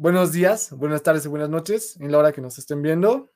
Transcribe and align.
buenos 0.00 0.32
días, 0.32 0.70
buenas 0.72 1.02
tardes 1.02 1.26
y 1.26 1.28
buenas 1.28 1.50
noches 1.50 1.98
en 2.00 2.10
la 2.10 2.16
hora 2.16 2.32
que 2.32 2.40
nos 2.40 2.56
estén 2.58 2.80
viendo. 2.80 3.30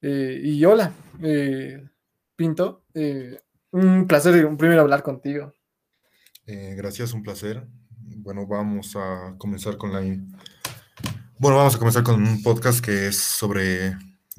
Eh, 0.00 0.40
y 0.42 0.64
hola, 0.64 0.94
eh, 1.22 1.86
Pinto. 2.34 2.86
Eh, 2.94 3.38
un 3.72 4.06
placer, 4.06 4.46
un 4.46 4.56
primero 4.56 4.80
hablar 4.80 5.02
contigo. 5.02 5.52
gracias, 6.46 7.12
un 7.12 7.22
placer. 7.22 7.66
Bueno, 8.16 8.46
vamos 8.46 8.96
a 8.96 9.34
comenzar 9.36 9.76
con 9.76 9.92
la... 9.92 10.00
Bueno, 11.38 11.58
vamos 11.58 11.74
a 11.74 11.78
comenzar 11.78 12.02
con 12.02 12.26
un 12.26 12.42
podcast 12.42 12.82
que 12.82 13.08
es 13.08 13.18
sobre, 13.18 13.94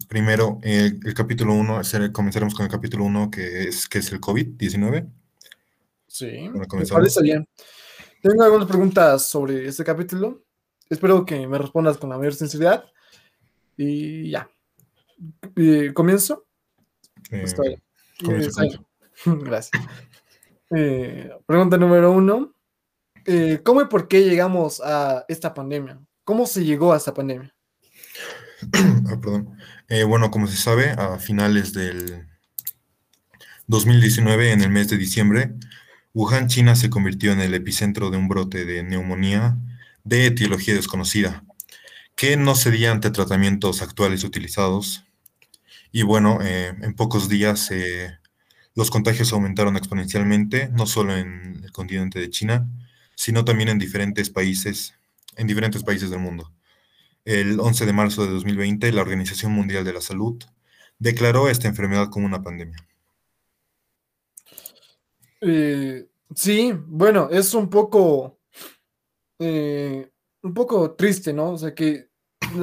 primero, 0.08 0.58
el 0.64 1.14
capítulo 1.14 1.54
1, 1.54 1.82
comenzaremos 2.12 2.56
con 2.56 2.66
el 2.66 2.72
capítulo 2.72 3.04
1 3.06 3.30
que 3.30 3.68
es, 3.68 3.88
que 3.88 4.00
es 4.00 4.12
el 4.12 4.20
COVID-19. 4.20 5.12
Sí, 6.08 6.50
me 6.50 6.86
parece 6.88 7.22
bien. 7.22 7.48
Tengo 8.20 8.44
algunas 8.44 8.68
preguntas 8.68 9.28
sobre 9.28 9.68
este 9.68 9.84
capítulo. 9.84 10.44
Espero 10.94 11.26
que 11.26 11.48
me 11.48 11.58
respondas 11.58 11.98
con 11.98 12.12
la 12.12 12.18
mayor 12.20 12.36
sinceridad. 12.36 12.86
Y 13.76 14.30
ya. 14.30 14.48
¿Comienzo? 15.96 16.46
Eh, 17.32 17.42
Estoy. 17.44 17.82
Gracias. 19.26 19.72
Eh, 20.70 21.32
pregunta 21.48 21.78
número 21.78 22.12
uno. 22.12 22.54
Eh, 23.26 23.62
¿Cómo 23.64 23.82
y 23.82 23.86
por 23.86 24.08
qué 24.08 24.24
llegamos 24.24 24.82
a 24.82 25.26
esta 25.28 25.56
pandemia? 25.56 26.00
¿Cómo 26.24 26.46
se 26.46 26.64
llegó 26.64 26.94
a 26.94 26.98
esta 26.98 27.14
pandemia? 27.14 27.54
Ah, 29.10 29.20
perdón. 29.20 29.58
bueno, 30.08 30.32
como 30.32 30.48
se 30.48 30.56
sabe, 30.56 30.92
a 30.92 31.20
finales 31.20 31.74
del 31.74 32.26
2019, 33.68 34.54
en 34.54 34.62
el 34.62 34.70
mes 34.70 34.90
de 34.90 34.98
diciembre, 34.98 35.54
Wuhan, 36.14 36.48
China, 36.48 36.76
se 36.76 36.90
convirtió 36.90 37.34
en 37.34 37.42
el 37.42 37.54
epicentro 37.54 38.10
de 38.10 38.18
un 38.18 38.30
brote 38.30 38.64
de 38.64 38.84
neumonía 38.84 39.58
de 40.04 40.28
etiología 40.28 40.74
desconocida, 40.74 41.44
que 42.16 42.38
no 42.38 42.56
cedía 42.56 42.92
ante 42.92 43.12
tratamientos 43.12 43.82
actuales 43.82 44.24
utilizados. 44.24 45.06
Y 45.92 46.04
bueno, 46.04 46.40
eh, 46.42 46.74
en 46.82 46.96
pocos 46.96 47.30
días 47.30 47.72
eh, 47.72 48.18
los 48.76 48.90
contagios 48.90 49.32
aumentaron 49.34 49.78
exponencialmente, 49.78 50.70
no 50.70 50.86
solo 50.86 51.16
en 51.16 51.62
el 51.64 51.72
continente 51.72 52.20
de 52.20 52.30
China, 52.30 52.68
sino 53.16 53.46
también 53.46 53.70
en 53.70 53.80
diferentes 53.80 54.30
países, 54.30 54.96
en 55.38 55.48
diferentes 55.48 55.84
países 55.84 56.10
del 56.10 56.20
mundo. 56.20 56.52
El 57.26 57.60
11 57.60 57.86
de 57.86 57.94
marzo 57.94 58.26
de 58.26 58.32
2020, 58.32 58.92
la 58.92 59.02
Organización 59.02 59.54
Mundial 59.54 59.86
de 59.86 59.94
la 59.94 60.02
Salud 60.02 60.44
declaró 61.00 61.50
esta 61.50 61.68
enfermedad 61.68 62.10
como 62.10 62.26
una 62.26 62.44
pandemia. 62.44 62.78
Eh, 65.42 66.08
sí, 66.36 66.74
bueno, 66.88 67.30
es 67.32 67.54
un 67.54 67.70
poco, 67.70 68.40
eh, 69.40 70.10
un 70.42 70.54
poco 70.54 70.92
triste, 70.96 71.34
¿no? 71.34 71.52
O 71.52 71.58
sea 71.58 71.74
que 71.74 72.10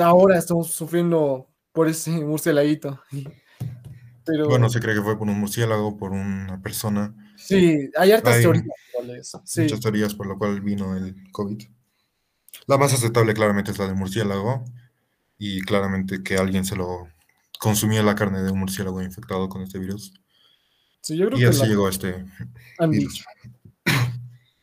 ahora 0.01 0.39
estamos 0.39 0.71
sufriendo 0.71 1.49
por 1.73 1.89
ese 1.89 2.11
murciélaguito. 2.25 3.01
Pero... 4.25 4.49
Bueno, 4.49 4.69
se 4.69 4.81
cree 4.81 4.95
que 4.95 5.03
fue 5.03 5.19
por 5.19 5.29
un 5.29 5.41
murciélago, 5.41 5.97
por 5.97 6.13
una 6.13 6.61
persona. 6.63 7.15
Sí, 7.37 7.91
hay 7.97 8.13
hartas 8.13 8.41
teorías. 8.41 8.67
Muchas 9.57 9.81
teorías 9.81 10.15
por 10.15 10.27
lo 10.27 10.39
cual 10.39 10.61
vino 10.61 10.97
el 10.97 11.31
COVID. 11.33 11.63
La 12.67 12.77
más 12.77 12.93
aceptable 12.93 13.35
claramente 13.35 13.71
es 13.71 13.79
la 13.79 13.86
del 13.86 13.97
murciélago 13.97 14.64
y 15.39 15.63
claramente 15.63 16.23
que 16.23 16.36
alguien 16.36 16.64
se 16.64 16.77
lo 16.77 17.09
consumía 17.59 18.03
la 18.03 18.14
carne 18.14 18.42
de 18.42 18.51
un 18.51 18.61
murciélago 18.61 19.03
infectado 19.03 19.48
con 19.48 19.63
este 19.63 19.79
virus 19.79 20.13
y 21.09 21.45
así 21.45 21.67
llegó 21.67 21.89
este. 21.89 22.25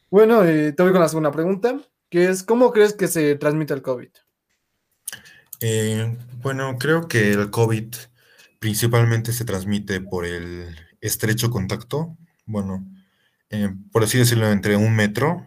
Bueno, 0.09 0.44
eh, 0.44 0.72
te 0.72 0.84
voy 0.84 0.91
con 0.91 1.01
la 1.01 1.09
segunda 1.09 1.31
pregunta, 1.31 1.79
que 2.09 2.29
es, 2.29 2.44
¿cómo 2.44 2.72
crees 2.72 2.94
que 2.94 3.07
se 3.07 3.35
transmite 3.35 3.73
el 3.73 3.81
COVID? 3.81 4.09
Eh, 5.62 6.18
bueno, 6.41 6.78
creo 6.78 7.07
que 7.07 7.31
el 7.31 7.50
COVID 7.50 7.95
principalmente 8.59 9.34
se 9.34 9.45
transmite 9.45 10.01
por 10.01 10.25
el 10.25 10.75
estrecho 11.01 11.50
contacto, 11.50 12.17
bueno, 12.46 12.85
eh, 13.50 13.69
por 13.91 14.03
así 14.03 14.17
decirlo, 14.17 14.50
entre 14.51 14.75
un 14.75 14.96
metro 14.96 15.46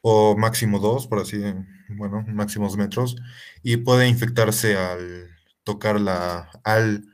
o 0.00 0.36
máximo 0.36 0.78
dos, 0.78 1.06
por 1.06 1.20
así, 1.20 1.40
bueno, 1.88 2.24
máximos 2.28 2.76
metros, 2.76 3.16
y 3.62 3.78
puede 3.78 4.08
infectarse 4.08 4.76
al 4.76 5.28
tocar 5.64 6.00
la, 6.00 6.50
al 6.64 7.04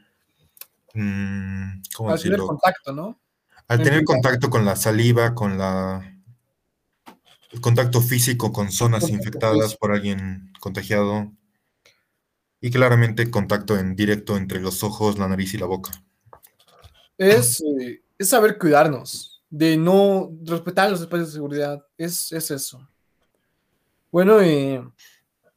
Mm, 0.94 1.82
Al 2.06 2.22
tener 2.22 2.38
contacto, 2.38 2.92
¿no? 2.92 3.20
Al 3.66 3.82
tener 3.82 4.04
contacto 4.04 4.48
con 4.48 4.64
la 4.64 4.76
saliva, 4.76 5.34
con 5.34 5.58
la 5.58 6.13
el 7.54 7.60
contacto 7.60 8.00
físico 8.00 8.52
con 8.52 8.72
zonas 8.72 9.08
infectadas 9.08 9.76
por 9.76 9.92
alguien 9.92 10.52
contagiado 10.58 11.32
y 12.60 12.70
claramente 12.70 13.30
contacto 13.30 13.78
en 13.78 13.94
directo 13.94 14.36
entre 14.36 14.60
los 14.60 14.82
ojos, 14.82 15.18
la 15.18 15.28
nariz 15.28 15.54
y 15.54 15.58
la 15.58 15.66
boca. 15.66 15.92
Es, 17.16 17.62
eh, 17.80 18.02
saber 18.18 18.58
cuidarnos, 18.58 19.44
de 19.50 19.76
no 19.76 20.32
respetar 20.42 20.90
los 20.90 21.00
espacios 21.00 21.28
de 21.28 21.34
seguridad, 21.34 21.86
es, 21.96 22.32
eso. 22.32 22.88
Bueno, 24.10 24.40
eh, 24.40 24.82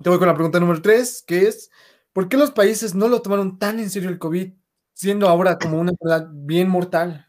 te 0.04 0.10
voy 0.10 0.20
con 0.20 0.28
la 0.28 0.36
pregunta 0.36 0.60
número 0.60 0.82
tres, 0.82 1.24
que 1.26 1.48
es, 1.48 1.72
¿por 2.14 2.30
qué 2.30 2.38
los 2.38 2.52
países 2.52 2.94
no 2.94 3.08
lo 3.08 3.24
tomaron 3.24 3.58
tan 3.58 3.80
en 3.80 3.90
serio 3.90 4.10
el 4.10 4.20
COVID 4.20 4.54
siendo 4.94 5.28
ahora 5.28 5.58
como 5.58 5.80
una 5.80 5.92
enfermedad 5.92 6.30
bien 6.32 6.70
mortal? 6.70 7.27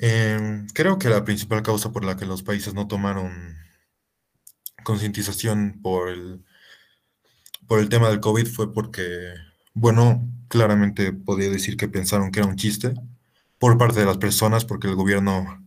Em, 0.00 0.66
creo 0.68 0.98
que 0.98 1.08
la 1.08 1.24
principal 1.24 1.62
causa 1.62 1.92
por 1.92 2.04
la 2.04 2.16
que 2.16 2.26
los 2.26 2.42
países 2.42 2.74
no 2.74 2.86
tomaron 2.88 3.56
concientización 4.84 5.80
por 5.82 6.08
el, 6.08 6.44
por 7.66 7.80
el 7.80 7.88
tema 7.88 8.08
del 8.08 8.20
COVID 8.20 8.46
fue 8.46 8.72
porque, 8.72 9.34
bueno, 9.74 10.28
claramente 10.48 11.12
podía 11.12 11.50
decir 11.50 11.76
que 11.76 11.88
pensaron 11.88 12.30
que 12.32 12.40
era 12.40 12.48
un 12.48 12.56
chiste 12.56 12.94
por 13.58 13.78
parte 13.78 14.00
de 14.00 14.06
las 14.06 14.18
personas, 14.18 14.64
porque 14.64 14.88
el 14.88 14.96
gobierno 14.96 15.64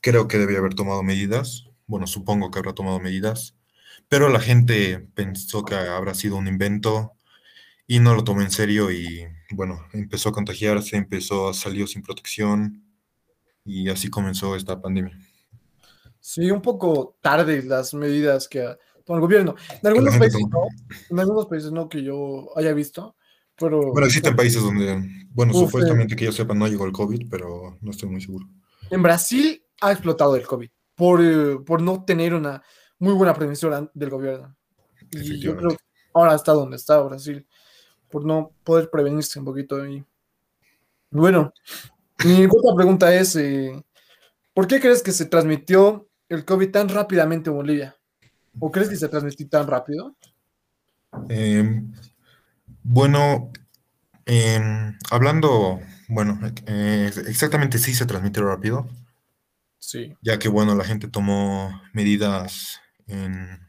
creo 0.00 0.28
que 0.28 0.38
debía 0.38 0.58
haber 0.58 0.74
tomado 0.74 1.02
medidas, 1.02 1.68
bueno, 1.86 2.06
supongo 2.06 2.50
que 2.50 2.58
habrá 2.58 2.74
tomado 2.74 3.00
medidas, 3.00 3.54
pero 4.08 4.28
la 4.28 4.40
gente 4.40 5.00
pensó 5.14 5.64
que 5.64 5.74
habrá 5.74 6.14
sido 6.14 6.36
un 6.36 6.48
invento 6.48 7.12
y 7.86 8.00
no 8.00 8.14
lo 8.14 8.24
tomó 8.24 8.42
en 8.42 8.50
serio 8.50 8.90
y 8.90 9.26
bueno, 9.50 9.86
empezó 9.92 10.30
a 10.30 10.32
contagiarse, 10.32 10.96
empezó 10.96 11.48
a 11.48 11.54
salir 11.54 11.86
sin 11.88 12.02
protección 12.02 12.83
y 13.64 13.88
así 13.88 14.08
comenzó 14.08 14.56
esta 14.56 14.80
pandemia. 14.80 15.18
Sí, 16.20 16.50
un 16.50 16.62
poco 16.62 17.16
tarde 17.20 17.62
las 17.62 17.92
medidas 17.94 18.48
que 18.48 18.76
toma 19.04 19.18
el 19.18 19.22
gobierno. 19.22 19.54
En 19.82 19.86
algunos 19.88 20.16
países 20.16 20.40
no, 20.48 20.66
en 21.10 21.20
algunos 21.20 21.46
países 21.46 21.72
no 21.72 21.88
que 21.88 22.02
yo 22.02 22.56
haya 22.56 22.72
visto, 22.72 23.16
pero... 23.56 23.92
Bueno, 23.92 24.06
existen 24.06 24.34
países 24.34 24.62
donde, 24.62 25.26
bueno, 25.30 25.52
supuestamente 25.52 26.16
que 26.16 26.24
yo 26.24 26.32
sepa 26.32 26.54
no 26.54 26.66
llegó 26.66 26.86
el 26.86 26.92
COVID, 26.92 27.28
pero 27.30 27.78
no 27.80 27.90
estoy 27.90 28.08
muy 28.08 28.20
seguro. 28.20 28.46
En 28.90 29.02
Brasil 29.02 29.62
ha 29.80 29.92
explotado 29.92 30.36
el 30.36 30.46
COVID 30.46 30.70
por, 30.94 31.20
eh, 31.22 31.58
por 31.64 31.82
no 31.82 32.04
tener 32.04 32.34
una 32.34 32.62
muy 32.98 33.12
buena 33.12 33.34
prevención 33.34 33.90
del 33.92 34.10
gobierno. 34.10 34.56
Y 35.10 35.40
yo 35.40 35.56
creo 35.56 35.70
que 35.70 35.84
ahora 36.12 36.34
está 36.34 36.52
donde 36.52 36.76
está 36.76 37.00
Brasil 37.02 37.46
por 38.08 38.24
no 38.24 38.52
poder 38.62 38.90
prevenirse 38.90 39.38
un 39.38 39.44
poquito 39.44 39.82
ahí. 39.82 40.04
Bueno, 41.10 41.52
mi 42.22 42.44
otra 42.44 42.74
pregunta 42.76 43.14
es, 43.14 43.36
eh, 43.36 43.84
¿por 44.52 44.66
qué 44.66 44.80
crees 44.80 45.02
que 45.02 45.12
se 45.12 45.26
transmitió 45.26 46.08
el 46.28 46.44
COVID 46.44 46.70
tan 46.70 46.88
rápidamente 46.88 47.50
en 47.50 47.56
Bolivia? 47.56 47.96
¿O 48.60 48.70
crees 48.70 48.88
que 48.88 48.96
se 48.96 49.08
transmitió 49.08 49.48
tan 49.48 49.66
rápido? 49.66 50.14
Em, 51.28 51.92
bueno, 52.82 53.50
em, 54.26 54.96
hablando, 55.10 55.80
bueno, 56.08 56.38
eh, 56.66 57.10
exactamente 57.26 57.78
sí 57.78 57.94
se 57.94 58.06
transmitió 58.06 58.44
rápido. 58.44 58.88
Sí. 59.78 60.14
Ya 60.22 60.38
que, 60.38 60.48
bueno, 60.48 60.74
la 60.74 60.84
gente 60.84 61.08
tomó 61.08 61.82
medidas 61.92 62.80
en 63.06 63.60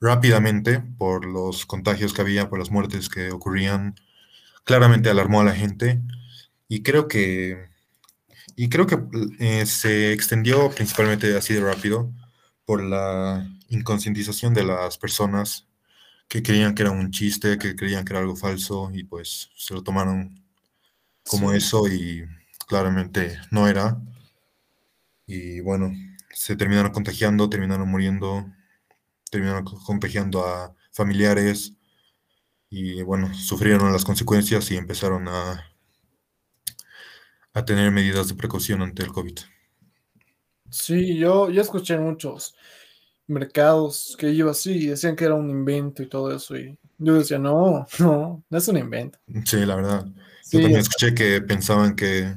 rápidamente 0.00 0.80
por 0.98 1.24
los 1.24 1.64
contagios 1.64 2.12
que 2.12 2.22
había, 2.22 2.48
por 2.48 2.58
las 2.58 2.70
muertes 2.70 3.08
que 3.08 3.30
ocurrían. 3.30 3.94
Claramente 4.64 5.10
alarmó 5.10 5.40
a 5.40 5.44
la 5.44 5.54
gente 5.54 6.02
y 6.72 6.82
creo 6.82 7.06
que, 7.06 7.68
y 8.56 8.70
creo 8.70 8.86
que 8.86 8.98
eh, 9.40 9.66
se 9.66 10.14
extendió 10.14 10.70
principalmente 10.70 11.36
así 11.36 11.52
de 11.52 11.60
rápido 11.60 12.10
por 12.64 12.82
la 12.82 13.46
inconscientización 13.68 14.54
de 14.54 14.64
las 14.64 14.96
personas 14.96 15.68
que 16.28 16.42
creían 16.42 16.74
que 16.74 16.80
era 16.80 16.90
un 16.90 17.10
chiste, 17.10 17.58
que 17.58 17.76
creían 17.76 18.06
que 18.06 18.14
era 18.14 18.20
algo 18.20 18.36
falso 18.36 18.90
y 18.94 19.04
pues 19.04 19.50
se 19.54 19.74
lo 19.74 19.82
tomaron 19.82 20.42
como 21.28 21.52
eso 21.52 21.88
y 21.88 22.24
claramente 22.66 23.38
no 23.50 23.68
era. 23.68 24.00
Y 25.26 25.60
bueno, 25.60 25.92
se 26.30 26.56
terminaron 26.56 26.92
contagiando, 26.92 27.50
terminaron 27.50 27.86
muriendo 27.86 28.46
terminaron 29.30 29.64
contagiando 29.64 30.46
a 30.46 30.74
familiares 30.90 31.74
y 32.70 33.02
bueno, 33.02 33.34
sufrieron 33.34 33.92
las 33.92 34.06
consecuencias 34.06 34.70
y 34.70 34.78
empezaron 34.78 35.28
a, 35.28 35.71
a 37.54 37.64
tener 37.64 37.90
medidas 37.90 38.28
de 38.28 38.34
precaución 38.34 38.82
ante 38.82 39.02
el 39.02 39.12
COVID. 39.12 39.38
Sí, 40.70 41.18
yo, 41.18 41.50
yo 41.50 41.62
escuché 41.62 41.98
muchos. 41.98 42.54
mercados 43.26 44.16
que 44.18 44.30
iba 44.30 44.50
así 44.50 44.72
y 44.72 44.86
decían 44.88 45.16
que 45.16 45.24
era 45.24 45.34
un 45.34 45.48
invento 45.48 46.02
y 46.02 46.08
todo 46.08 46.34
eso. 46.34 46.56
Y 46.56 46.78
yo 46.98 47.14
decía, 47.14 47.38
no, 47.38 47.86
no, 47.98 48.42
no 48.48 48.58
es 48.58 48.68
un 48.68 48.78
invento. 48.78 49.18
Sí, 49.44 49.64
la 49.64 49.76
verdad. 49.76 50.06
yo 50.50 50.60
también 50.60 50.80
escuché 50.80 51.14
que 51.14 51.40
pensaban 51.42 51.94
que, 51.94 52.34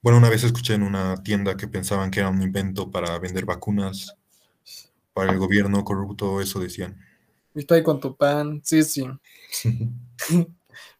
bueno, 0.00 0.18
una 0.18 0.30
vez 0.30 0.44
escuché 0.44 0.74
en 0.74 0.82
una 0.82 1.22
tienda 1.22 1.56
que 1.56 1.68
pensaban 1.68 2.10
que 2.10 2.20
era 2.20 2.28
un 2.28 2.42
invento 2.42 2.90
para 2.90 3.18
vender 3.18 3.44
vacunas 3.44 4.16
para 5.12 5.32
el 5.32 5.38
gobierno 5.38 5.82
corrupto, 5.82 6.40
eso 6.40 6.60
decían. 6.60 6.96
Y 7.54 7.60
está 7.60 7.74
ahí 7.74 7.82
con 7.82 8.00
tu 8.00 8.16
pan, 8.16 8.60
sí, 8.64 8.82
sí. 8.82 9.06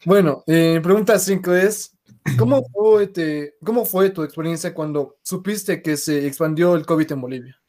bueno, 0.05 0.43
eh, 0.47 0.81
pregunta 0.83 1.19
5 1.19 1.55
es, 1.55 1.96
¿cómo 2.38 2.62
fue, 2.73 3.55
¿cómo 3.64 3.84
fue 3.84 4.11
tu 4.11 4.23
experiencia 4.23 4.75
cuando 4.75 5.17
supiste 5.23 5.82
que 5.82 5.96
se 5.96 6.26
expandió 6.26 6.75
el 6.75 6.87
COVID 6.87 7.12
en 7.12 7.20
Bolivia? 7.20 7.61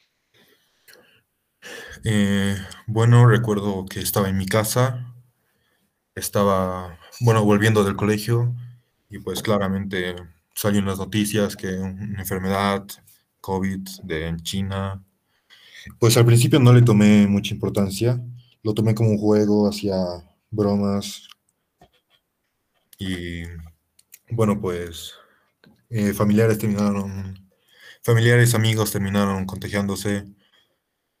Eh, 2.04 2.56
bueno, 2.86 3.26
recuerdo 3.26 3.86
que 3.86 4.00
estaba 4.00 4.28
en 4.28 4.36
mi 4.36 4.46
casa, 4.46 5.14
estaba, 6.14 6.98
bueno, 7.20 7.44
volviendo 7.44 7.84
del 7.84 7.96
colegio 7.96 8.54
y 9.10 9.18
pues 9.18 9.42
claramente 9.42 10.14
salieron 10.54 10.88
las 10.88 10.98
noticias 10.98 11.56
que 11.56 11.68
una 11.68 12.20
enfermedad, 12.20 12.86
COVID 13.40 13.88
de 14.02 14.26
en 14.26 14.40
China. 14.40 15.02
Pues 15.98 16.16
al 16.16 16.26
principio 16.26 16.58
no 16.58 16.72
le 16.72 16.82
tomé 16.82 17.26
mucha 17.26 17.54
importancia, 17.54 18.20
lo 18.62 18.74
tomé 18.74 18.94
como 18.94 19.10
un 19.10 19.18
juego, 19.18 19.68
hacía 19.68 19.96
bromas 20.50 21.28
y 22.98 23.42
bueno, 24.30 24.60
pues 24.60 25.14
eh, 25.90 26.12
familiares 26.12 26.58
terminaron, 26.58 27.50
familiares, 28.02 28.54
amigos 28.54 28.92
terminaron 28.92 29.46
contagiándose 29.46 30.24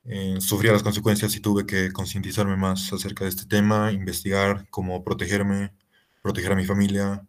eh, 0.04 0.38
las 0.62 0.82
consecuencias 0.82 1.34
y 1.36 1.40
tuve 1.40 1.66
que 1.66 1.92
concientizarme 1.92 2.56
más 2.56 2.92
acerca 2.92 3.24
de 3.24 3.30
este 3.30 3.46
tema, 3.46 3.92
investigar 3.92 4.66
cómo 4.70 5.04
protegerme, 5.04 5.72
proteger 6.22 6.52
a 6.52 6.56
mi 6.56 6.64
familia 6.64 7.26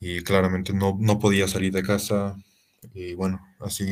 y 0.00 0.22
claramente 0.22 0.72
no, 0.72 0.96
no 1.00 1.18
podía 1.18 1.48
salir 1.48 1.72
de 1.72 1.82
casa 1.82 2.36
y 2.94 3.14
bueno, 3.14 3.40
así 3.60 3.86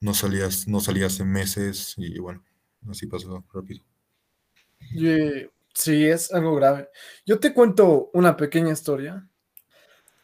no 0.00 0.14
salías, 0.14 0.66
no 0.68 0.80
salía 0.80 1.06
hace 1.06 1.24
meses 1.24 1.94
y 1.96 2.18
bueno, 2.18 2.44
así 2.90 3.06
pasó 3.06 3.44
rápido. 3.52 3.84
Sí, 5.74 6.06
es 6.06 6.32
algo 6.32 6.54
grave. 6.56 6.88
Yo 7.24 7.40
te 7.40 7.54
cuento 7.54 8.10
una 8.12 8.36
pequeña 8.36 8.72
historia 8.72 9.26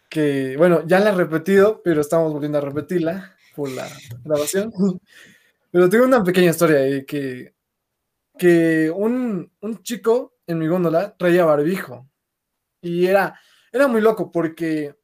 que, 0.08 0.56
bueno, 0.56 0.86
ya 0.86 1.00
la 1.00 1.10
he 1.10 1.14
repetido, 1.14 1.82
pero 1.82 2.00
estamos 2.00 2.32
volviendo 2.32 2.58
a 2.58 2.62
repetirla 2.62 3.36
por 3.54 3.70
la 3.70 3.88
grabación. 4.24 4.72
Pero 5.70 5.88
tengo 5.88 6.04
una 6.04 6.24
pequeña 6.24 6.50
historia 6.50 6.78
ahí 6.78 7.04
que, 7.04 7.54
que 8.38 8.90
un, 8.90 9.50
chico 9.82 10.36
en 10.46 10.58
mi 10.58 10.66
góndola 10.66 11.14
traía 11.16 11.44
barbijo. 11.44 12.08
Y 12.80 13.06
era, 13.06 13.38
era 13.70 13.86
muy 13.86 14.00
loco 14.00 14.32
porque 14.32 14.94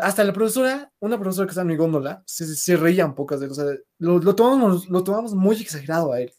hasta 0.00 0.22
la 0.24 0.32
profesora, 0.32 0.92
una 1.00 1.18
profesora 1.18 1.46
que 1.46 1.50
está 1.50 1.62
en 1.62 1.68
mi 1.68 1.76
góndola, 1.76 2.22
se, 2.26 2.46
se 2.46 2.76
reía 2.76 3.06
un 3.06 3.14
poco 3.14 3.36
de 3.36 3.46
él. 3.46 3.84
lo, 3.98 4.18
lo, 4.18 4.34
tomamos, 4.36 4.88
lo 4.88 5.02
tomamos 5.02 5.34
muy 5.34 5.56
exagerado 5.60 6.12
a 6.12 6.20
él. 6.20 6.32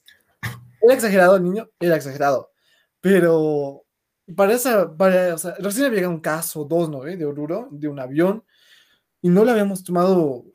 Era 0.82 0.94
exagerado 0.94 1.36
el 1.36 1.44
niño, 1.44 1.70
era 1.80 1.96
exagerado. 1.96 2.52
Pero 3.02 3.87
para 4.36 4.54
esa, 4.54 4.96
para, 4.96 5.36
o 5.36 5.38
sea, 5.38 5.56
recién 5.60 5.86
había 5.86 6.10
un 6.10 6.20
caso, 6.20 6.66
dos, 6.66 6.90
¿no? 6.90 7.02
De 7.02 7.26
Oruro, 7.26 7.70
de 7.72 7.88
un 7.88 8.00
avión, 8.00 8.44
y 9.22 9.30
no 9.30 9.46
lo 9.46 9.52
habíamos 9.52 9.84
tomado 9.84 10.46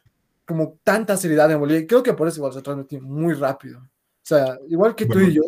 como 0.44 0.78
tanta 0.82 1.16
seriedad 1.16 1.50
en 1.50 1.58
Bolivia. 1.58 1.86
Creo 1.86 2.02
que 2.02 2.12
por 2.12 2.28
eso 2.28 2.38
igual 2.38 2.52
se 2.52 2.62
transmitió 2.62 3.00
muy 3.00 3.34
rápido. 3.34 3.80
O 3.80 4.24
sea, 4.24 4.58
igual 4.68 4.94
que 4.94 5.06
tú 5.06 5.20
y 5.20 5.34
yo, 5.34 5.42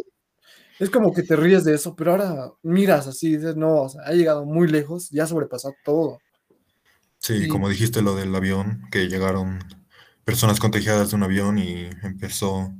es 0.79 0.91
como 0.91 1.13
que 1.13 1.23
te 1.23 1.37
ríes 1.37 1.65
de 1.65 1.75
eso, 1.75 1.95
pero 1.95 2.13
ahora 2.13 2.51
miras 2.63 3.07
así, 3.07 3.37
dices, 3.37 3.57
no, 3.57 3.83
o 3.83 3.89
sea, 3.89 4.03
ha 4.03 4.13
llegado 4.13 4.45
muy 4.45 4.67
lejos, 4.69 5.11
ya 5.11 5.27
sobrepasó 5.27 5.75
todo. 5.85 6.19
Sí, 7.19 7.49
como 7.49 7.69
dijiste 7.69 8.03
lo 8.03 8.15
del 8.15 8.35
avión, 8.35 8.83
que 8.91 9.09
llegaron 9.09 9.61
personas 10.25 10.59
contagiadas 10.61 11.11
de 11.11 11.17
un 11.17 11.23
avión 11.23 11.59
y 11.59 11.89
empezó, 12.03 12.73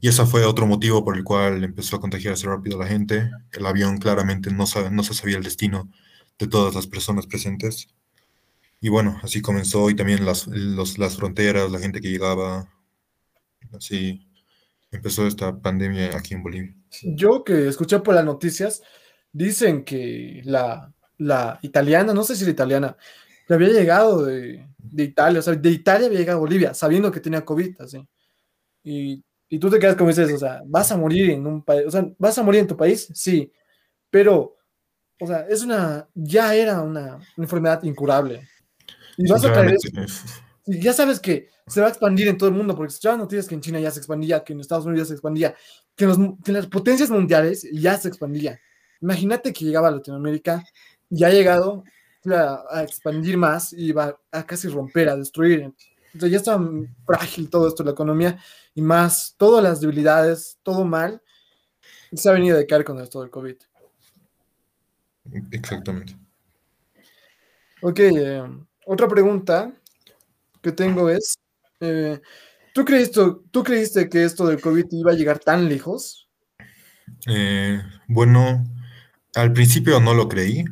y 0.00 0.08
ese 0.08 0.26
fue 0.26 0.44
otro 0.44 0.66
motivo 0.66 1.04
por 1.04 1.16
el 1.16 1.24
cual 1.24 1.64
empezó 1.64 1.96
a 1.96 2.00
contagiarse 2.00 2.46
rápido 2.46 2.78
la 2.78 2.86
gente. 2.86 3.30
El 3.52 3.66
avión 3.66 3.98
claramente 3.98 4.50
no, 4.52 4.66
sabe, 4.66 4.90
no 4.90 5.02
se 5.02 5.14
sabía 5.14 5.36
el 5.36 5.42
destino 5.42 5.90
de 6.38 6.46
todas 6.46 6.74
las 6.74 6.86
personas 6.86 7.26
presentes. 7.26 7.88
Y 8.80 8.88
bueno, 8.88 9.18
así 9.22 9.40
comenzó 9.40 9.88
y 9.88 9.96
también 9.96 10.24
las, 10.24 10.46
las 10.46 11.16
fronteras, 11.16 11.70
la 11.70 11.78
gente 11.78 12.00
que 12.00 12.10
llegaba, 12.10 12.68
así 13.72 14.28
empezó 14.90 15.26
esta 15.26 15.58
pandemia 15.58 16.16
aquí 16.16 16.34
en 16.34 16.42
Bolivia. 16.42 16.74
Yo 17.02 17.42
que 17.42 17.68
escuché 17.68 17.98
por 18.00 18.14
las 18.14 18.24
noticias, 18.24 18.82
dicen 19.32 19.84
que 19.84 20.42
la, 20.44 20.92
la 21.18 21.58
italiana, 21.62 22.12
no 22.12 22.22
sé 22.22 22.36
si 22.36 22.44
la 22.44 22.50
italiana, 22.50 22.96
que 23.46 23.54
había 23.54 23.68
llegado 23.68 24.24
de, 24.24 24.66
de, 24.78 25.04
Italia, 25.04 25.40
o 25.40 25.42
sea, 25.42 25.54
de 25.54 25.70
Italia 25.70 26.06
había 26.06 26.18
llegado 26.18 26.38
a 26.38 26.40
Bolivia, 26.40 26.74
sabiendo 26.74 27.10
que 27.10 27.20
tenía 27.20 27.44
COVID, 27.44 27.80
así. 27.80 28.06
Y, 28.84 29.24
y 29.48 29.58
tú 29.58 29.70
te 29.70 29.78
quedas 29.78 29.96
como 29.96 30.10
dices, 30.10 30.32
o 30.32 30.38
sea, 30.38 30.62
vas 30.66 30.90
a 30.92 30.96
morir 30.96 31.30
en 31.30 31.46
un 31.46 31.62
país, 31.62 31.86
o 31.86 31.90
sea, 31.90 32.08
vas 32.18 32.36
a 32.38 32.42
morir 32.42 32.60
en 32.60 32.66
tu 32.66 32.76
país, 32.76 33.08
sí, 33.14 33.52
pero, 34.10 34.56
o 35.20 35.26
sea, 35.26 35.46
es 35.48 35.62
una, 35.62 36.08
ya 36.14 36.54
era 36.54 36.82
una 36.82 37.18
enfermedad 37.36 37.82
incurable. 37.84 38.48
Y 39.16 39.28
vas 39.28 39.44
a 39.44 39.52
traer 39.52 39.76
ya 40.66 40.92
sabes 40.92 41.20
que 41.20 41.48
se 41.66 41.80
va 41.80 41.86
a 41.86 41.90
expandir 41.90 42.28
en 42.28 42.36
todo 42.36 42.48
el 42.48 42.54
mundo, 42.54 42.74
porque 42.74 42.90
escuchaban 42.90 43.20
noticias 43.20 43.46
que 43.46 43.54
en 43.54 43.60
China 43.60 43.80
ya 43.80 43.90
se 43.90 44.00
expandía, 44.00 44.42
que 44.42 44.52
en 44.52 44.60
Estados 44.60 44.84
Unidos 44.84 45.06
ya 45.06 45.08
se 45.08 45.14
expandía, 45.14 45.54
que 45.94 46.04
en, 46.04 46.36
las 46.46 46.66
potencias 46.66 47.10
mundiales 47.10 47.66
ya 47.72 47.96
se 47.96 48.08
expandía. 48.08 48.60
Imagínate 49.00 49.52
que 49.52 49.64
llegaba 49.64 49.88
a 49.88 49.92
Latinoamérica 49.92 50.64
y 51.08 51.24
ha 51.24 51.30
llegado 51.30 51.84
a, 52.26 52.82
expandir 52.82 53.36
más 53.36 53.72
y 53.72 53.92
va 53.92 54.18
a 54.32 54.44
casi 54.44 54.68
romper, 54.68 55.08
a 55.08 55.16
destruir. 55.16 55.72
Ya 56.18 56.36
está 56.36 56.58
frágil 57.04 57.50
todo 57.50 57.68
esto, 57.68 57.84
la 57.84 57.92
economía, 57.92 58.38
y 58.74 58.82
más 58.82 59.34
todas 59.36 59.62
las 59.62 59.80
debilidades, 59.80 60.58
todo 60.62 60.84
mal, 60.84 61.22
se 62.12 62.28
ha 62.28 62.32
venido 62.32 62.58
a 62.58 62.66
caer 62.66 62.84
con 62.84 63.00
esto 63.00 63.20
del 63.20 63.30
COVID. 63.30 63.56
Exactamente. 65.50 66.16
Ok, 67.82 67.98
eh, 68.00 68.42
otra 68.86 69.08
pregunta 69.08 69.72
que 70.62 70.72
tengo 70.72 71.10
es, 71.10 71.36
eh, 71.80 72.20
¿tú, 72.72 72.84
creíste, 72.84 73.20
¿tú 73.50 73.62
creíste 73.62 74.08
que 74.08 74.24
esto 74.24 74.46
del 74.46 74.60
COVID 74.60 74.86
iba 74.92 75.12
a 75.12 75.14
llegar 75.14 75.38
tan 75.38 75.68
lejos? 75.68 76.28
Eh, 77.26 77.82
bueno, 78.08 78.64
al 79.34 79.52
principio 79.52 80.00
no 80.00 80.14
lo 80.14 80.28
creí. 80.28 80.64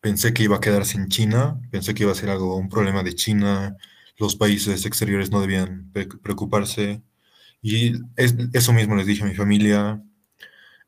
Pensé 0.00 0.32
que 0.32 0.44
iba 0.44 0.56
a 0.56 0.60
quedarse 0.60 0.96
en 0.96 1.08
China, 1.08 1.60
pensé 1.70 1.94
que 1.94 2.04
iba 2.04 2.12
a 2.12 2.16
ser 2.16 2.30
algo, 2.30 2.56
un 2.56 2.68
problema 2.68 3.02
de 3.02 3.14
China, 3.14 3.76
los 4.18 4.36
países 4.36 4.84
exteriores 4.86 5.30
no 5.30 5.40
debían 5.40 5.92
preocuparse. 6.22 7.02
Y 7.62 7.94
eso 8.16 8.72
mismo 8.72 8.96
les 8.96 9.06
dije 9.06 9.24
a 9.24 9.26
mi 9.26 9.34
familia, 9.34 10.02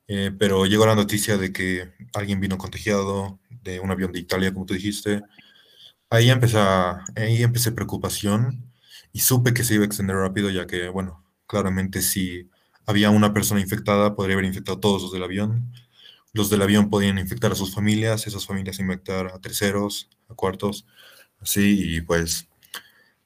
eh, 0.09 0.33
pero 0.39 0.67
llegó 0.67 0.87
la 0.87 0.95
noticia 0.97 1.39
de 1.39 1.53
que 1.53 1.93
alguien 2.15 2.41
vino 2.41 2.59
contagiado 2.59 3.41
de 3.63 3.81
un 3.81 3.91
avión 3.91 4.13
de 4.13 4.21
Italia, 4.21 4.53
como 4.53 4.67
tú 4.67 4.75
dijiste, 4.75 5.23
Ahí 6.11 6.31
empecé, 6.31 6.59
ahí 6.59 7.43
empecé 7.43 7.73
preocupación 7.73 8.73
y 9.13 9.21
supe 9.21 9.55
que 9.55 9.65
se 9.65 9.75
iba 9.75 9.85
a 9.85 9.87
extender 9.87 10.17
rápido, 10.17 10.51
ya 10.51 10.67
que, 10.67 10.89
bueno, 10.89 11.25
claramente 11.47 12.03
si 12.03 12.51
había 12.87 13.11
una 13.11 13.33
persona 13.33 13.61
infectada, 13.61 14.17
podría 14.17 14.35
haber 14.35 14.47
infectado 14.47 14.79
a 14.79 14.81
todos 14.81 15.03
los 15.03 15.13
del 15.13 15.23
avión. 15.25 15.73
Los 16.35 16.51
del 16.51 16.63
avión 16.63 16.91
podían 16.91 17.19
infectar 17.19 17.53
a 17.53 17.57
sus 17.57 17.75
familias, 17.75 18.27
esas 18.27 18.47
familias 18.47 18.81
infectar 18.81 19.29
a 19.29 19.41
terceros, 19.41 20.11
a 20.29 20.35
cuartos, 20.35 20.87
así, 21.41 21.97
y 21.97 22.03
pues 22.03 22.50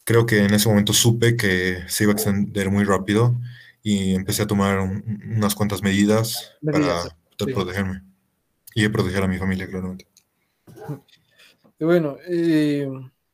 creo 0.05 0.27
que 0.27 0.45
en 0.45 0.55
ese 0.55 0.69
momento 0.69 0.93
supe 0.93 1.37
que 1.37 1.83
se 1.89 2.05
iba 2.05 2.13
a 2.13 2.15
extender 2.15 2.71
muy 2.71 2.85
rápido 2.85 3.35
y 3.83 4.15
empecé 4.15 4.43
a 4.43 4.47
tomar 4.47 4.79
unas 4.79 5.55
cuantas 5.55 5.83
medidas, 5.83 6.53
para 6.65 7.17
protegerme 7.37 8.03
y 8.75 8.89
proteger 8.89 9.23
a 9.23 9.29
mi 9.29 9.39
familia, 9.39 9.69
claramente. 9.69 10.07
Bueno, 11.79 12.17
eh, 12.29 12.89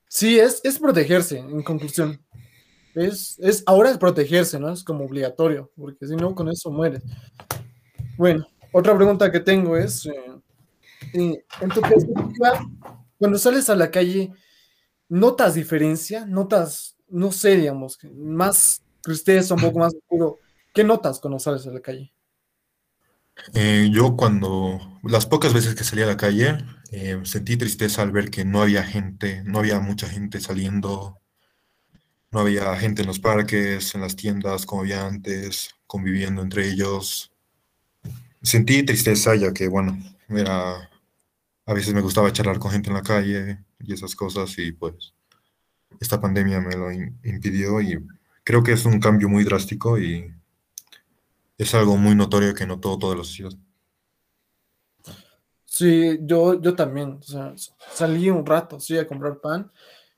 sí, 0.08 0.38
es, 0.38 0.60
es 0.64 0.78
protegerse, 0.78 1.38
en 1.38 1.62
conclusión. 1.62 2.20
Es, 2.94 3.38
es, 3.38 3.62
ahora 3.66 3.90
es 3.90 3.98
protegerse, 3.98 4.58
¿no? 4.58 4.72
Es 4.72 4.82
como 4.82 5.04
obligatorio, 5.04 5.70
porque 5.76 6.06
si 6.06 6.16
no, 6.16 6.34
con 6.34 6.48
eso 6.48 6.70
mueres. 6.70 7.02
Bueno, 8.16 8.46
otra 8.72 8.96
pregunta 8.96 9.30
que 9.30 9.40
tengo 9.40 9.76
es, 9.76 10.06
eh, 10.06 10.12
eh, 11.14 11.44
en 11.60 11.68
tu 11.68 11.80
perspectiva, 11.80 12.66
cuando 13.18 13.38
sales 13.38 13.70
a 13.70 13.76
la 13.76 13.90
calle, 13.90 14.32
¿notas 15.10 15.54
diferencia? 15.54 16.24
¿Notas, 16.24 16.96
no 17.08 17.32
sé, 17.32 17.56
digamos, 17.56 17.98
más 18.14 18.82
tristeza, 19.02 19.54
un 19.54 19.60
poco 19.60 19.80
más 19.80 19.94
oscuro? 19.94 20.38
¿Qué 20.72 20.84
notas 20.84 21.20
cuando 21.20 21.38
sales 21.38 21.66
a 21.66 21.70
la 21.70 21.80
calle? 21.80 22.14
yo 23.90 24.16
cuando, 24.16 24.78
las 25.02 25.24
pocas 25.24 25.54
veces 25.54 25.74
que 25.74 25.82
salí 25.82 26.02
a 26.02 26.06
la 26.06 26.18
calle, 26.18 26.58
eh, 26.92 27.18
sentí 27.24 27.56
tristeza 27.56 28.02
al 28.02 28.12
ver 28.12 28.30
que 28.30 28.44
no 28.44 28.60
había 28.60 28.82
gente, 28.82 29.42
no 29.44 29.60
había 29.60 29.80
mucha 29.80 30.08
gente 30.08 30.40
saliendo. 30.40 31.18
no 32.30 32.40
había 32.40 32.76
gente 32.76 33.02
en 33.02 33.08
los 33.08 33.18
parques, 33.18 33.94
en 33.94 34.02
las 34.02 34.14
tiendas 34.16 34.66
como 34.66 34.82
había 34.82 35.06
antes, 35.06 35.74
conviviendo 35.86 36.42
entre 36.42 36.68
ellos. 36.68 37.32
Sentí 38.42 38.82
tristeza 38.84 39.34
ya 39.34 39.52
que, 39.52 39.68
bueno, 39.68 39.98
era, 40.28 40.90
a 41.66 41.74
veces 41.74 41.94
me 41.94 42.02
gustaba 42.02 42.32
charlar 42.32 42.58
con 42.58 42.70
gente 42.70 42.90
en 42.90 42.96
la 42.96 43.02
calle 43.02 43.58
y 43.80 43.92
esas 43.92 44.14
cosas 44.14 44.58
y 44.58 44.72
pues 44.72 45.14
esta 46.00 46.20
pandemia 46.20 46.60
me 46.60 46.76
lo 46.76 46.90
impidió 46.92 47.80
y 47.80 47.98
creo 48.44 48.62
que 48.62 48.72
es 48.72 48.84
un 48.84 49.00
cambio 49.00 49.28
muy 49.28 49.44
drástico 49.44 49.98
y 49.98 50.32
es 51.58 51.74
algo 51.74 51.96
muy 51.96 52.14
notorio 52.14 52.54
que 52.54 52.66
notó 52.66 52.98
toda 52.98 53.16
la 53.16 53.24
sociedad. 53.24 53.52
Sí, 55.64 56.18
yo, 56.22 56.60
yo 56.60 56.74
también, 56.74 57.18
o 57.20 57.22
sea, 57.22 57.54
salí 57.92 58.28
un 58.28 58.44
rato, 58.44 58.80
sí, 58.80 58.98
a 58.98 59.06
comprar 59.06 59.40
pan 59.40 59.70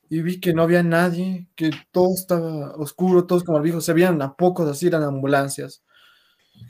y 0.08 0.20
vi 0.20 0.40
que 0.40 0.52
no 0.52 0.62
había 0.62 0.82
nadie, 0.82 1.48
que 1.56 1.70
todo 1.90 2.14
estaba 2.14 2.74
oscuro, 2.76 3.26
todos 3.26 3.44
como 3.44 3.60
viejos, 3.62 3.84
se 3.84 3.94
veían 3.94 4.20
a 4.20 4.34
pocos 4.36 4.68
así, 4.68 4.86
eran 4.86 5.02
ambulancias. 5.02 5.82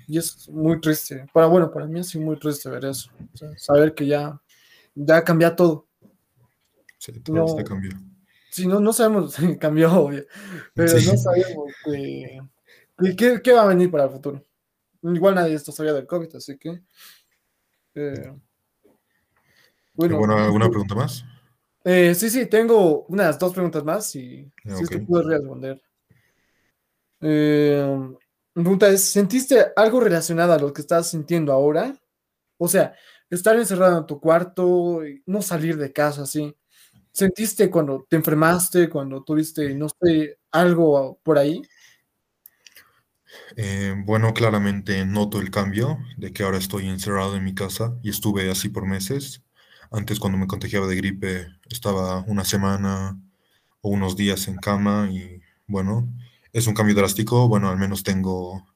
Y 0.07 0.19
es 0.19 0.49
muy 0.49 0.81
triste. 0.81 1.27
Para, 1.33 1.47
bueno, 1.47 1.71
para 1.73 1.87
mí 1.87 1.99
es 1.99 2.15
muy 2.15 2.39
triste 2.39 2.71
ver 2.71 2.85
eso. 2.85 3.11
saber 3.57 3.95
que 3.95 4.07
ya, 4.07 4.41
ya 4.95 5.25
cambia 5.25 5.57
todo. 5.57 5.89
Sí, 7.03 7.13
todo 7.21 7.37
no, 7.37 7.65
cambió. 7.65 7.91
Sí, 8.53 8.65
no, 8.65 8.79
no 8.79 8.93
sabemos 8.93 9.35
si 9.35 9.59
cambió, 9.59 10.09
pero 10.73 10.93
no 10.93 11.17
sabemos 11.17 11.73
qué, 13.17 13.41
qué, 13.43 13.53
va 13.53 13.63
a 13.63 13.67
venir 13.67 13.91
para 13.91 14.05
el 14.05 14.11
futuro. 14.11 14.45
Igual 15.03 15.35
nadie 15.35 15.55
esto 15.55 15.73
sabía 15.73 15.95
del 15.95 16.07
COVID, 16.07 16.37
así 16.37 16.57
que. 16.59 16.81
Eh, 17.97 18.33
bueno, 19.95 20.37
¿alguna 20.37 20.69
pregunta 20.69 20.95
más? 20.95 21.25
Eh, 21.83 22.15
sí, 22.15 22.31
sí, 22.31 22.47
tengo 22.47 23.05
unas 23.07 23.37
dos 23.37 23.53
preguntas 23.53 23.83
más 23.83 24.15
y 24.15 24.49
si 24.65 24.85
te 24.89 25.01
puedes 25.01 25.27
responder. 25.27 25.83
Eh, 27.21 27.99
mi 28.55 28.63
pregunta 28.63 28.89
es, 28.89 29.03
¿sentiste 29.03 29.73
algo 29.75 29.99
relacionado 29.99 30.53
a 30.53 30.59
lo 30.59 30.73
que 30.73 30.83
estás 30.83 31.11
sintiendo 31.11 31.53
ahora? 31.53 32.01
O 32.59 32.69
sea, 32.69 32.95
estar 33.29 33.57
encerrado 33.57 33.99
en 33.99 34.07
tu 34.07 34.21
cuarto, 34.21 35.01
no 35.27 35.43
salir 35.43 35.77
de 35.77 35.93
casa, 35.93 36.23
así. 36.23 36.57
¿Sentiste 37.13 37.71
cuando 37.71 38.07
te 38.09 38.17
enfermaste, 38.17 38.89
cuando 38.89 39.23
tuviste, 39.23 39.75
no 39.75 39.89
sé, 39.89 40.39
algo 40.51 41.19
por 41.23 41.39
ahí? 41.39 41.63
Eh, 43.57 43.95
bueno, 44.05 44.33
claramente 44.33 45.05
noto 45.05 45.41
el 45.41 45.51
cambio 45.51 45.99
de 46.17 46.33
que 46.33 46.43
ahora 46.43 46.59
estoy 46.59 46.89
encerrado 46.89 47.37
en 47.37 47.45
mi 47.45 47.55
casa 47.55 47.99
y 48.03 48.11
estuve 48.11 48.51
así 48.51 48.69
por 48.69 48.87
meses. 48.87 49.43
Antes 49.91 50.19
cuando 50.19 50.39
me 50.39 50.47
contagiaba 50.47 50.87
de 50.87 50.97
gripe 50.97 51.49
estaba 51.71 52.21
una 52.27 52.45
semana 52.45 53.21
o 53.83 53.91
unos 53.91 54.17
días 54.17 54.49
en 54.49 54.57
cama 54.57 55.09
y 55.11 55.41
bueno, 55.67 56.09
es 56.53 56.67
un 56.67 56.75
cambio 56.75 56.95
drástico. 56.95 57.49
Bueno, 57.49 57.69
al 57.69 57.79
menos 57.79 58.03
tengo 58.03 58.67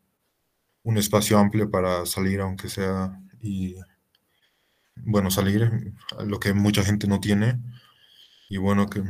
un 0.82 0.98
espacio 0.98 1.38
amplio 1.38 1.70
para 1.70 2.06
salir 2.06 2.40
aunque 2.40 2.68
sea 2.68 3.20
y 3.40 3.76
bueno, 4.96 5.30
salir, 5.30 5.92
lo 6.24 6.40
que 6.40 6.52
mucha 6.54 6.82
gente 6.82 7.06
no 7.06 7.20
tiene. 7.20 7.60
Y 8.48 8.58
bueno, 8.58 8.86
que 8.86 9.02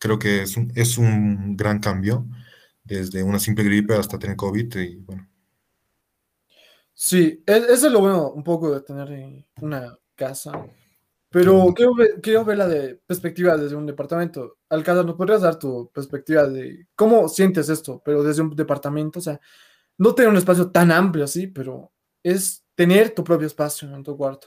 creo 0.00 0.18
que 0.18 0.42
es 0.42 0.56
un, 0.56 0.72
es 0.74 0.98
un 0.98 1.56
gran 1.56 1.78
cambio 1.78 2.26
desde 2.82 3.22
una 3.22 3.38
simple 3.38 3.64
gripe 3.64 3.94
hasta 3.94 4.18
tener 4.18 4.36
COVID 4.36 4.76
y 4.76 4.96
bueno. 4.96 5.28
Sí, 6.92 7.42
e, 7.46 7.56
eso 7.56 7.86
es 7.86 7.92
lo 7.92 8.00
bueno 8.00 8.30
un 8.30 8.44
poco 8.44 8.72
de 8.72 8.80
tener 8.80 9.46
una 9.60 9.98
casa 10.14 10.52
pero 11.34 11.74
quiero 11.74 11.96
ver, 11.96 12.20
quiero 12.22 12.44
ver 12.44 12.58
la 12.58 12.68
de 12.68 12.94
perspectiva 12.94 13.56
desde 13.56 13.74
un 13.74 13.86
departamento. 13.86 14.58
Alcázar, 14.68 15.04
¿nos 15.04 15.16
podrías 15.16 15.40
dar 15.40 15.58
tu 15.58 15.90
perspectiva 15.92 16.46
de 16.46 16.86
cómo 16.94 17.28
sientes 17.28 17.68
esto, 17.68 18.00
pero 18.04 18.22
desde 18.22 18.42
un 18.42 18.54
departamento? 18.54 19.18
O 19.18 19.22
sea, 19.22 19.40
no 19.98 20.14
tener 20.14 20.30
un 20.30 20.36
espacio 20.36 20.70
tan 20.70 20.92
amplio 20.92 21.24
así, 21.24 21.48
pero 21.48 21.90
es 22.22 22.64
tener 22.76 23.12
tu 23.16 23.24
propio 23.24 23.48
espacio 23.48 23.92
en 23.92 24.04
tu 24.04 24.16
cuarto. 24.16 24.46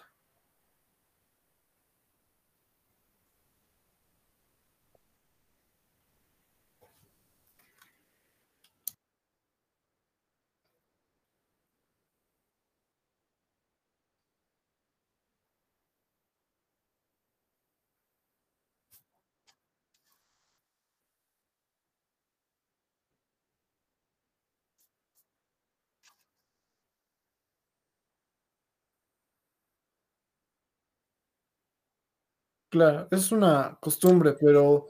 Claro, 32.69 33.07
es 33.11 33.31
una 33.31 33.77
costumbre, 33.79 34.33
pero 34.39 34.87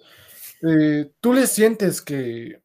eh, 0.64 1.14
tú 1.22 1.34
le 1.34 1.48
sientes 1.48 2.02
que, 2.02 2.62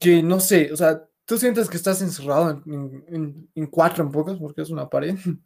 que 0.00 0.22
no 0.22 0.40
sé, 0.40 0.72
o 0.72 0.76
sea, 0.76 1.02
tú 1.24 1.38
sientes 1.38 1.68
que 1.68 1.76
estás 1.76 2.02
encerrado 2.02 2.50
en, 2.66 3.48
en 3.54 3.66
cuatro 3.68 4.04
en 4.04 4.10
pocas, 4.10 4.38
porque 4.38 4.62
es 4.62 4.70
una 4.70 4.88
pared. 4.88 5.16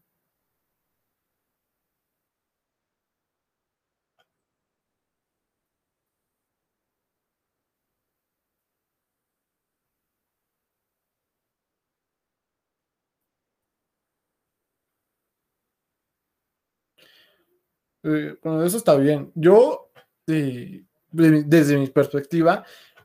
Eh, 18.03 18.37
bueno, 18.43 18.65
eso 18.65 18.77
está 18.77 18.97
bien. 18.97 19.31
Yo, 19.35 19.91
desde 20.27 21.79
mi 21.79 21.87
perspectiva, 21.89 22.65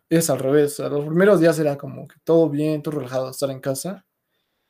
es 0.10 0.30
al 0.30 0.40
revés. 0.40 0.80
A 0.80 0.90
los 0.90 1.06
primeros 1.06 1.40
días 1.40 1.60
era 1.60 1.78
como 1.78 2.08
que 2.08 2.16
todo 2.24 2.50
bien, 2.50 2.82
todo 2.82 2.96
relajado, 2.98 3.30
estar 3.30 3.50
en 3.50 3.60
casa. 3.60 4.06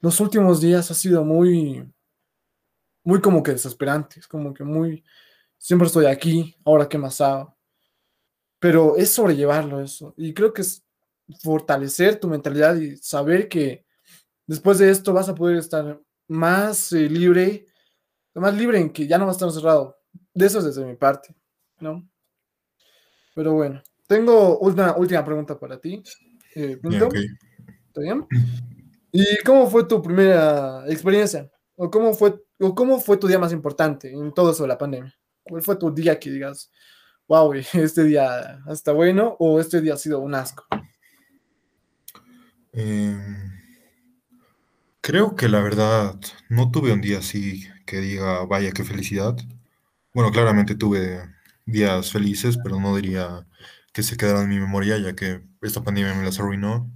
Los 0.01 0.19
últimos 0.19 0.61
días 0.61 0.89
ha 0.91 0.93
sido 0.93 1.23
muy, 1.23 1.91
muy 3.03 3.21
como 3.21 3.43
que 3.43 3.51
desesperante. 3.51 4.19
Es 4.19 4.27
como 4.27 4.53
que 4.53 4.63
muy, 4.63 5.03
siempre 5.57 5.87
estoy 5.87 6.05
aquí, 6.07 6.55
ahora 6.65 6.89
qué 6.89 6.97
más 6.97 7.21
hago. 7.21 7.55
Pero 8.59 8.95
es 8.97 9.11
sobrellevarlo 9.11 9.81
eso. 9.81 10.13
Y 10.17 10.33
creo 10.33 10.53
que 10.53 10.61
es 10.61 10.83
fortalecer 11.41 12.19
tu 12.19 12.27
mentalidad 12.27 12.75
y 12.75 12.97
saber 12.97 13.47
que 13.49 13.85
después 14.47 14.79
de 14.79 14.89
esto 14.91 15.13
vas 15.13 15.29
a 15.29 15.35
poder 15.35 15.57
estar 15.57 16.01
más 16.27 16.91
eh, 16.93 17.09
libre, 17.09 17.67
más 18.35 18.55
libre 18.55 18.79
en 18.79 18.91
que 18.91 19.07
ya 19.07 19.17
no 19.17 19.25
vas 19.25 19.35
a 19.35 19.37
estar 19.37 19.49
encerrado 19.49 19.97
de 20.35 20.45
eso 20.45 20.59
es 20.59 20.65
desde 20.65 20.85
mi 20.85 20.95
parte, 20.95 21.33
¿no? 21.79 22.07
Pero 23.33 23.53
bueno, 23.53 23.81
tengo 24.05 24.59
una 24.59 24.95
última 24.95 25.25
pregunta 25.25 25.57
para 25.57 25.79
ti. 25.79 26.03
Eh, 26.55 26.79
¿Está 26.83 28.01
bien? 28.01 28.27
¿Y 29.11 29.37
cómo 29.45 29.69
fue 29.69 29.85
tu 29.85 30.01
primera 30.01 30.83
experiencia? 30.87 31.49
¿O 31.75 31.89
cómo 31.89 32.13
fue, 32.13 32.35
o 32.59 32.75
cómo 32.75 32.99
fue 32.99 33.17
tu 33.17 33.27
día 33.27 33.39
más 33.39 33.53
importante 33.53 34.11
en 34.11 34.33
todo 34.33 34.51
eso 34.51 34.63
de 34.63 34.69
la 34.69 34.77
pandemia? 34.77 35.13
¿Cuál 35.43 35.61
fue 35.61 35.77
tu 35.77 35.93
día 35.93 36.19
que 36.19 36.29
digas, 36.29 36.71
wow, 37.27 37.53
este 37.53 38.03
día 38.03 38.59
está 38.69 38.91
bueno 38.91 39.35
o 39.39 39.59
este 39.59 39.81
día 39.81 39.93
ha 39.93 39.97
sido 39.97 40.19
un 40.19 40.35
asco? 40.35 40.65
Em, 42.73 43.53
creo 44.99 45.35
que 45.35 45.47
la 45.47 45.61
verdad 45.61 46.15
no 46.49 46.71
tuve 46.71 46.91
un 46.91 46.99
día 46.99 47.19
así 47.19 47.63
que 47.85 48.01
diga, 48.01 48.45
vaya, 48.45 48.71
qué 48.71 48.83
felicidad. 48.83 49.37
Bueno, 50.15 50.31
claramente 50.31 50.75
tuve 50.75 51.29
días 51.65 52.09
felices, 52.09 52.57
pero 52.63 52.79
no 52.79 52.95
diría 52.95 53.45
que 53.91 54.01
se 54.01 54.15
quedaron 54.15 54.43
en 54.43 54.49
mi 54.49 54.59
memoria, 54.61 54.97
ya 54.97 55.13
que 55.13 55.41
esta 55.61 55.83
pandemia 55.83 56.13
me 56.13 56.23
las 56.23 56.39
arruinó. 56.39 56.89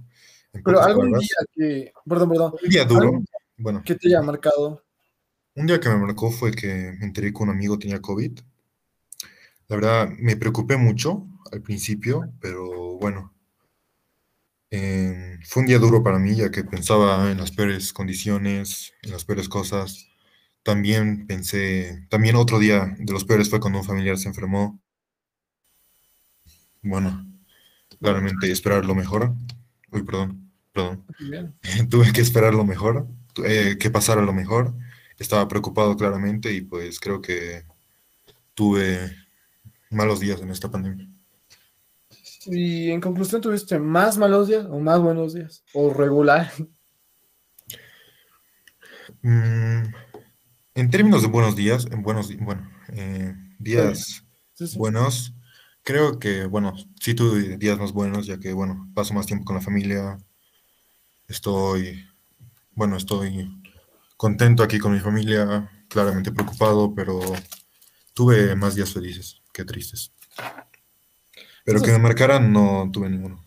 Pero 0.64 0.80
algún 0.80 1.12
día 1.12 1.36
que, 1.52 1.92
perdón, 2.06 2.30
perdón. 2.30 2.54
Un 2.62 2.70
día 2.70 2.86
duro, 2.86 3.22
bueno. 3.58 3.82
¿Qué 3.84 3.94
te 3.94 4.08
haya 4.08 4.22
marcado? 4.22 4.82
Un 5.54 5.66
día 5.66 5.78
que 5.78 5.90
me 5.90 5.98
marcó 5.98 6.30
fue 6.30 6.50
que 6.52 6.96
me 6.98 7.04
enteré 7.04 7.30
que 7.30 7.42
un 7.42 7.50
amigo 7.50 7.78
tenía 7.78 8.00
COVID. 8.00 8.40
La 9.68 9.76
verdad, 9.76 10.08
me 10.18 10.36
preocupé 10.36 10.78
mucho 10.78 11.26
al 11.52 11.60
principio, 11.60 12.32
pero 12.40 12.96
bueno. 12.96 13.34
Eh, 14.70 15.36
fue 15.44 15.60
un 15.60 15.66
día 15.66 15.78
duro 15.78 16.02
para 16.02 16.18
mí, 16.18 16.36
ya 16.36 16.50
que 16.50 16.64
pensaba 16.64 17.30
en 17.30 17.36
las 17.36 17.50
peores 17.50 17.92
condiciones, 17.92 18.94
en 19.02 19.10
las 19.10 19.26
peores 19.26 19.50
cosas. 19.50 20.09
También 20.62 21.26
pensé, 21.26 22.06
también 22.10 22.36
otro 22.36 22.58
día 22.58 22.94
de 22.98 23.12
los 23.12 23.24
peores 23.24 23.48
fue 23.48 23.60
cuando 23.60 23.78
un 23.78 23.84
familiar 23.84 24.18
se 24.18 24.28
enfermó. 24.28 24.80
Bueno, 26.82 27.26
claramente 28.00 28.50
esperar 28.50 28.84
lo 28.84 28.94
mejor. 28.94 29.34
Uy, 29.90 30.02
perdón, 30.02 30.50
perdón. 30.72 31.04
Tuve 31.90 32.12
que 32.12 32.20
esperar 32.20 32.54
lo 32.54 32.64
mejor, 32.64 33.06
eh, 33.44 33.76
que 33.78 33.90
pasara 33.90 34.22
lo 34.22 34.32
mejor. 34.32 34.74
Estaba 35.18 35.48
preocupado 35.48 35.96
claramente 35.96 36.52
y 36.52 36.62
pues 36.62 36.98
creo 36.98 37.20
que 37.20 37.64
tuve 38.54 39.14
malos 39.90 40.20
días 40.20 40.40
en 40.40 40.50
esta 40.50 40.70
pandemia. 40.70 41.08
Y 42.46 42.90
en 42.90 43.00
conclusión, 43.00 43.40
¿tuviste 43.40 43.78
más 43.78 44.16
malos 44.16 44.48
días 44.48 44.66
o 44.70 44.78
más 44.78 45.00
buenos 45.00 45.34
días? 45.34 45.62
¿O 45.74 45.92
regular? 45.92 46.50
Mm, 49.22 49.92
en 50.74 50.90
términos 50.90 51.22
de 51.22 51.28
buenos 51.28 51.56
días, 51.56 51.86
en 51.90 52.02
buenos, 52.02 52.34
bueno, 52.38 52.70
eh, 52.92 53.34
días 53.58 54.24
buenos, 54.76 55.34
creo 55.82 56.18
que, 56.18 56.46
bueno, 56.46 56.74
sí 57.00 57.14
tuve 57.14 57.56
días 57.56 57.78
más 57.78 57.92
buenos, 57.92 58.26
ya 58.26 58.38
que, 58.38 58.52
bueno, 58.52 58.90
paso 58.94 59.14
más 59.14 59.26
tiempo 59.26 59.44
con 59.44 59.56
la 59.56 59.62
familia, 59.62 60.18
estoy, 61.28 62.06
bueno, 62.72 62.96
estoy 62.96 63.50
contento 64.16 64.62
aquí 64.62 64.78
con 64.78 64.92
mi 64.92 65.00
familia, 65.00 65.70
claramente 65.88 66.32
preocupado, 66.32 66.94
pero 66.94 67.20
tuve 68.14 68.54
más 68.54 68.74
días 68.74 68.92
felices 68.92 69.42
que 69.52 69.64
tristes. 69.64 70.12
Pero 71.64 71.82
que 71.82 71.92
me 71.92 71.98
marcaran 71.98 72.52
no 72.52 72.88
tuve 72.92 73.10
ninguno. 73.10 73.42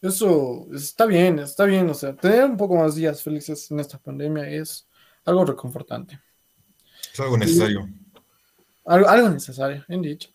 Eso 0.00 0.66
está 0.74 1.06
bien, 1.06 1.38
está 1.38 1.64
bien, 1.64 1.88
o 1.88 1.94
sea, 1.94 2.14
tener 2.14 2.44
un 2.44 2.56
poco 2.56 2.76
más 2.76 2.94
días 2.94 3.22
felices 3.22 3.70
en 3.70 3.80
esta 3.80 3.98
pandemia 3.98 4.46
es 4.48 4.86
algo 5.24 5.44
reconfortante. 5.44 6.20
Es 7.12 7.20
algo 7.20 7.38
necesario. 7.38 7.88
algo, 8.84 9.28
necesario, 9.30 9.84
bien 9.88 10.02
dicho. 10.02 10.30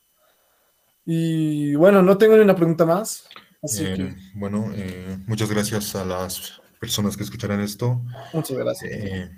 Y 1.06 1.76
bueno, 1.76 2.02
no 2.02 2.18
tengo 2.18 2.36
ni 2.36 2.44
una 2.44 2.56
pregunta 2.56 2.86
más. 2.86 3.28
Así 3.62 3.84
eh, 3.86 3.96
que... 3.96 4.16
Bueno, 4.36 4.72
eh, 4.74 5.18
muchas 5.28 5.50
gracias 5.50 5.96
a 5.96 6.06
las 6.06 6.62
personas 6.80 7.18
que 7.18 7.24
escucharán 7.24 7.62
esto. 7.62 8.02
Muchas 8.34 8.58
gracias. 8.58 8.92
Eh, 8.92 9.32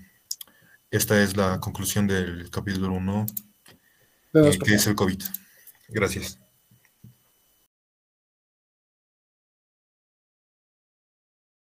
esta 0.92 1.22
es 1.22 1.36
la 1.38 1.60
conclusión 1.60 2.08
del 2.08 2.50
capítulo 2.50 2.92
1, 2.94 3.26
que 4.34 4.76
es 4.76 4.88
el 4.88 4.96
COVID. 4.96 5.22
Gracias. 5.90 6.38